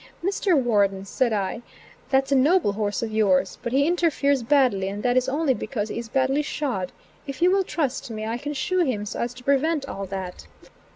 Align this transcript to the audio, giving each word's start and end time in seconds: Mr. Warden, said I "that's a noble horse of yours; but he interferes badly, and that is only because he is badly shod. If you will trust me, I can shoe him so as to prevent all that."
Mr. 0.25 0.57
Warden, 0.57 1.05
said 1.05 1.31
I 1.31 1.61
"that's 2.09 2.31
a 2.31 2.35
noble 2.35 2.73
horse 2.73 3.03
of 3.03 3.11
yours; 3.11 3.59
but 3.61 3.71
he 3.71 3.85
interferes 3.85 4.41
badly, 4.41 4.89
and 4.89 5.03
that 5.03 5.15
is 5.15 5.29
only 5.29 5.53
because 5.53 5.89
he 5.89 5.99
is 5.99 6.09
badly 6.09 6.41
shod. 6.41 6.91
If 7.27 7.39
you 7.39 7.51
will 7.51 7.63
trust 7.63 8.09
me, 8.09 8.25
I 8.25 8.39
can 8.39 8.55
shoe 8.55 8.79
him 8.83 9.05
so 9.05 9.19
as 9.19 9.35
to 9.35 9.43
prevent 9.43 9.85
all 9.87 10.07
that." 10.07 10.47